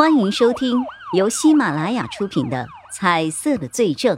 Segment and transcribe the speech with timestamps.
[0.00, 4.16] 欢迎收听由喜马拉雅出品的《彩色的罪证》，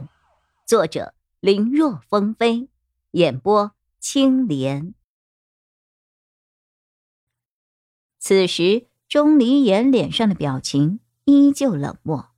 [0.65, 2.69] 作者林若风飞，
[3.11, 4.93] 演播青莲。
[8.17, 12.29] 此时，钟离言脸上的表情依旧冷漠，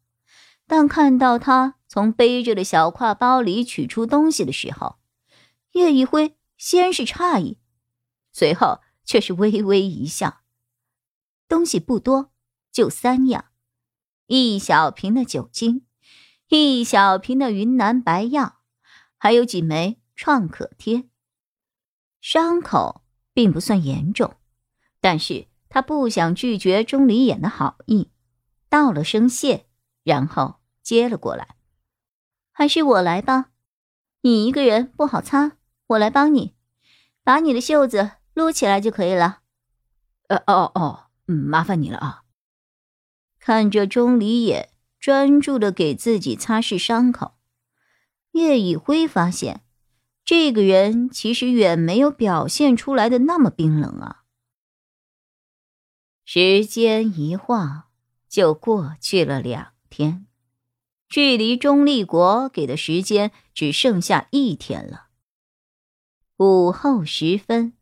[0.65, 4.97] 但看到他从背着的小挎包里取出东西的时候，
[5.73, 7.59] 叶一辉先是诧异，
[8.33, 10.41] 随后却是微微一笑。
[11.47, 12.31] 东西不多。
[12.75, 13.45] 就三样：
[14.27, 15.85] 一小瓶的酒精，
[16.49, 18.57] 一小瓶的云南白药，
[19.17, 21.05] 还有几枚创可贴。
[22.19, 23.01] 伤口
[23.33, 24.35] 并不算严重，
[24.99, 28.11] 但是他不想拒绝钟离眼的好意，
[28.67, 29.67] 道了声谢，
[30.03, 31.55] 然后接了过来。
[32.51, 33.51] 还是我来吧，
[34.19, 35.53] 你一个人不好擦，
[35.87, 36.53] 我来帮你，
[37.23, 39.43] 把你的袖子撸起来就可以了。
[40.27, 42.23] 呃，哦哦，嗯，麻烦你了啊。
[43.45, 47.35] 看着钟离也专注的给自己擦拭伤口，
[48.31, 49.61] 叶以辉发现，
[50.23, 54.23] 这个人其实远没有表现出来的那么冰冷啊。
[56.25, 57.83] 时间一晃
[58.27, 60.25] 就过去了两天，
[61.07, 65.09] 距离钟立国给的时间只剩下一天了。
[66.37, 67.73] 午后时分，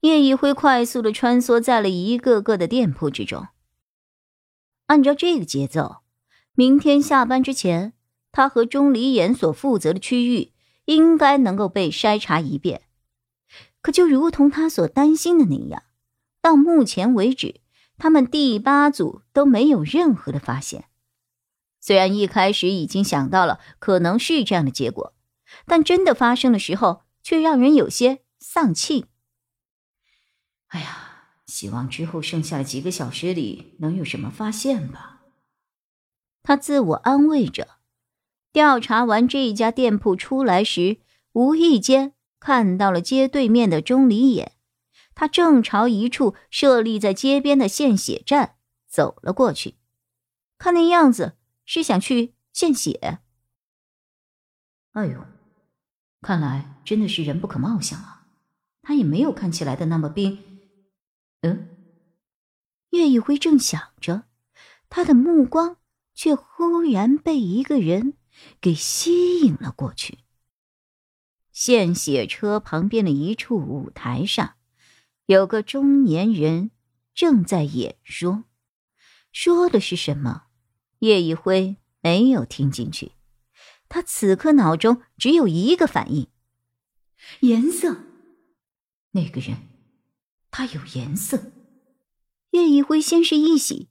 [0.00, 3.48] 叶以辉快速的穿梭在了一个个的店铺之中。
[4.92, 6.02] 按照这个节奏，
[6.52, 7.94] 明天下班之前，
[8.30, 10.52] 他和钟离言所负责的区域
[10.84, 12.82] 应该能够被筛查一遍。
[13.80, 15.82] 可就如同他所担心的那样，
[16.42, 17.62] 到目前为止，
[17.96, 20.84] 他们第八组都没有任何的发现。
[21.80, 25.14] 虽然一开始已经想到了可能是这样的结果，
[25.64, 29.06] 但真的发生的时候，却让人有些丧气。
[30.66, 31.01] 哎呀！
[31.52, 35.20] 希望之后剩下的几个小时里能有什么发现吧。
[36.42, 37.68] 他自我安慰着。
[38.52, 44.52] 调查完这一家店铺出来时，无意间看到了街对面的钟离眼，
[45.14, 48.56] 他正朝一处设立在街边的献血站
[48.88, 49.74] 走了过去，
[50.56, 51.36] 看那样子
[51.66, 53.18] 是想去献血。
[54.92, 55.26] 哎呦，
[56.22, 58.26] 看来真的是人不可貌相啊！
[58.80, 60.51] 他也没有看起来的那么冰。
[63.02, 64.24] 叶，一辉正想着，
[64.88, 65.78] 他的目光
[66.14, 68.14] 却忽然被一个人
[68.60, 70.18] 给吸引了过去。
[71.50, 74.54] 献血车旁边的一处舞台上，
[75.26, 76.70] 有个中年人
[77.14, 78.44] 正在演说，
[79.32, 80.44] 说的是什么？
[81.00, 83.12] 叶一辉没有听进去，
[83.88, 86.28] 他此刻脑中只有一个反应：
[87.40, 87.96] 颜色。
[89.10, 89.56] 那个人。
[90.54, 91.50] 他有颜色。
[92.52, 93.88] 叶一辉先是一喜，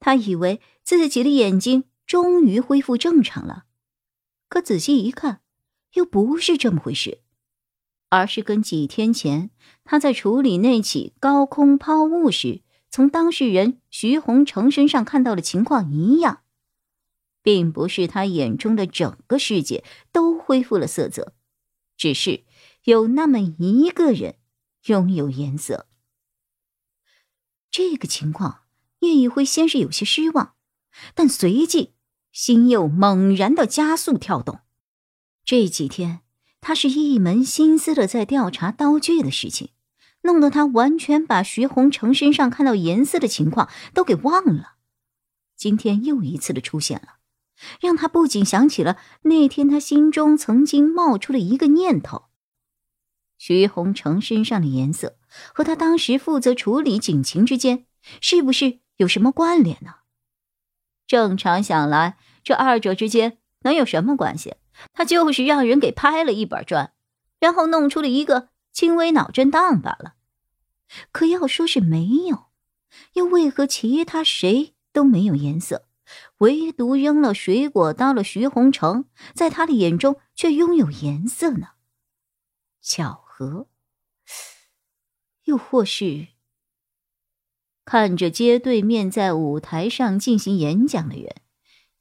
[0.00, 3.64] 他以为自己的眼睛终于恢复正常了，
[4.48, 5.42] 可仔细一看，
[5.94, 7.20] 又不是这么回事，
[8.08, 9.50] 而是跟几天前
[9.82, 16.42] 他在处理那起高空抛物时，从当事人徐洪成身上看到的情况一样，
[17.42, 19.82] 并不是他眼中的整个世界
[20.12, 21.34] 都恢复了色泽，
[21.96, 22.44] 只是
[22.84, 24.36] 有那么一个人
[24.84, 25.87] 拥有颜色。
[27.70, 28.60] 这个情况，
[29.00, 30.54] 叶一辉先是有些失望，
[31.14, 31.94] 但随即
[32.32, 34.60] 心又猛然的加速跳动。
[35.44, 36.20] 这几天，
[36.60, 39.70] 他是一门心思的在调查刀具的事情，
[40.22, 44.74] 弄得他完全把徐洪成身上看到颜色的情况都给忘了。
[45.56, 47.18] 今天又一次的出现了，
[47.80, 52.27] 让他不仅想起了那天他心中曾经冒出了一个念头。
[53.38, 55.16] 徐洪成身上的颜色
[55.54, 57.86] 和他当时负责处理警情之间，
[58.20, 59.94] 是不是有什么关联呢？
[61.06, 64.56] 正常想来，这二者之间能有什么关系？
[64.92, 66.92] 他就是让人给拍了一板砖，
[67.40, 70.14] 然后弄出了一个轻微脑震荡罢了。
[71.12, 72.46] 可要说是没有，
[73.14, 75.86] 又为何其他谁都没有颜色，
[76.38, 79.04] 唯独扔了水果刀的徐洪成，
[79.34, 81.68] 在他的眼中却拥有颜色呢？
[82.82, 83.27] 巧。
[83.38, 83.68] 和，
[85.44, 86.26] 又或是
[87.84, 91.36] 看着街对面在舞台上进行演讲的人，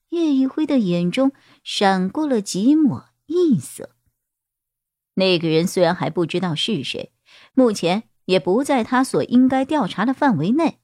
[0.09, 1.31] 叶一辉的眼中
[1.63, 3.95] 闪过了几抹异色。
[5.13, 7.13] 那个人虽然还不知道是谁，
[7.53, 10.79] 目前也不在他所应该调查的范围内，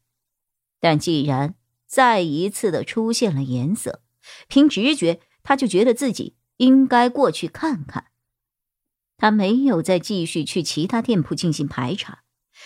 [0.80, 1.56] 但既然
[1.88, 4.04] 再一次的出现了颜色，
[4.48, 8.13] 凭直觉他就觉得自己应该过去看看。
[9.24, 12.26] 他没有再继续去其他店铺进行排查，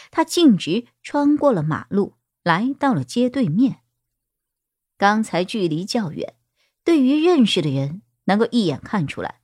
[0.10, 3.82] 他径直穿过了马路，来到了街对面。
[4.98, 6.34] 刚才距离较远，
[6.84, 9.42] 对于认识的人能够一眼看出来，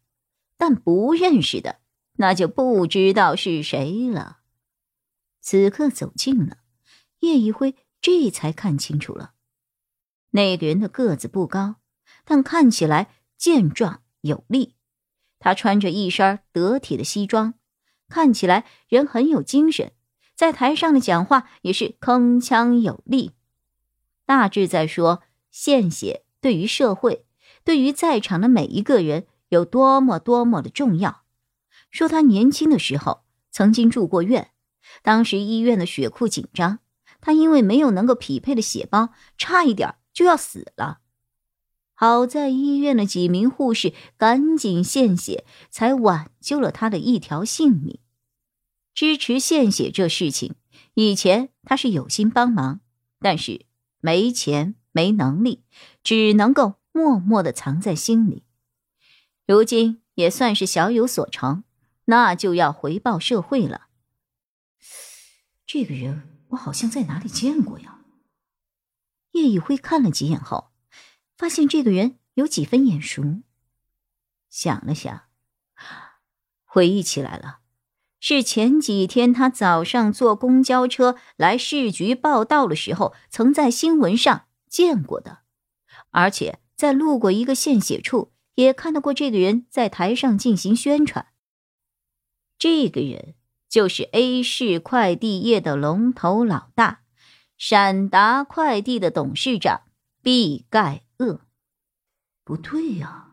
[0.58, 1.82] 但不认识的
[2.14, 4.40] 那就不知道是谁了。
[5.40, 6.58] 此刻走近了，
[7.20, 9.34] 叶一辉这才看清楚了，
[10.32, 11.76] 那个人的个子不高，
[12.26, 14.74] 但看起来健壮有力。
[15.44, 17.56] 他穿着一身得体的西装，
[18.08, 19.92] 看起来人很有精神，
[20.34, 23.34] 在台上的讲话也是铿锵有力，
[24.26, 25.22] 大致在说。
[25.52, 27.28] 献血对于社会，
[27.64, 31.22] 对于在场的每一个人有多么多么的重要。
[31.92, 34.50] 说他年轻的时候曾经住过院，
[35.04, 36.80] 当时医院的血库紧张，
[37.22, 41.02] 他因为没有能够匹配的血包，差一点就要死了。
[42.06, 47.98] 好在医院的几名护士赶紧献血，才挽救了他的一条性命。
[48.94, 50.56] 支持献血这事情，
[50.96, 52.82] 以前他是有心帮忙，
[53.22, 53.66] 但是
[54.02, 54.76] 没钱。
[54.92, 55.64] 没能力，
[56.04, 58.44] 只能够默默的藏在心里。
[59.48, 61.64] 如今也算是小有所成，
[62.06, 63.88] 那就要回报社会了。
[65.66, 68.02] 这个人我好像在哪里见过呀？
[69.32, 70.73] 叶以辉看了几眼后，
[71.38, 73.42] 发现这个人有几分眼熟。
[74.50, 75.24] 想了想，
[76.64, 77.60] 回忆起来了，
[78.20, 84.46] 是前几天他早上坐公交车来市局报道的时候，曾在新闻上。
[84.70, 85.42] 见过的，
[86.10, 91.28] 而且在路过一个献血处，也看到过这个人在台上进行宣传。
[92.58, 93.36] 这个人
[93.70, 97.02] 就是 A 市快递业的龙头老大，
[97.56, 99.84] 闪达快递的董事长
[100.24, 101.04] 毕盖。
[102.44, 103.32] 不对呀，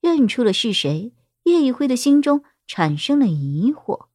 [0.00, 1.12] 认出了是谁，
[1.44, 4.08] 叶一辉的心中产生了疑惑。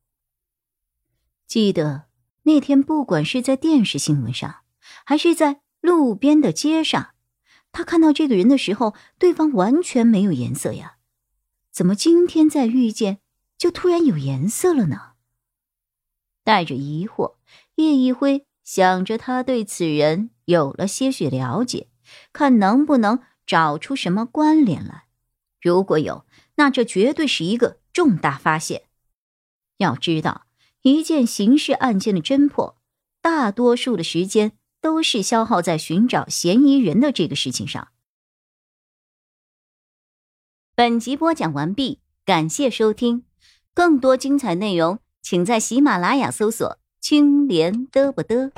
[1.48, 2.06] 记得
[2.44, 4.62] 那天，不管是在电视新闻上，
[5.06, 5.62] 还是在。
[5.82, 7.12] 路边的街上，
[7.72, 10.98] 他看到这个人的时候，对方完全没有颜色呀，
[11.72, 13.20] 怎么今天再遇见，
[13.58, 15.14] 就突然有颜色了呢？
[16.44, 17.36] 带着疑惑，
[17.76, 21.88] 叶一辉想着他对此人有了些许了解，
[22.34, 25.06] 看能不能找出什么关联来。
[25.60, 26.24] 如果有，
[26.58, 28.84] 那这绝对是一个重大发现。
[29.78, 30.46] 要知道，
[30.84, 32.78] 一件刑事案件的侦破，
[33.24, 34.52] 大多数的时间。
[34.82, 37.90] 都是消耗在寻找嫌疑人的这个事情上。
[40.74, 43.26] 本集播讲完毕，感谢收听，
[43.74, 48.54] 更多精彩内容，请在喜马拉雅搜索“青莲嘚不嘚”。